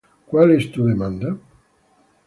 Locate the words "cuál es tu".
0.25-0.83